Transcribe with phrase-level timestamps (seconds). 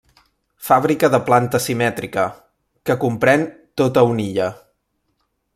[0.69, 2.25] Fàbrica de planta simètrica,
[2.91, 3.47] que comprèn
[3.83, 4.53] tota una illa.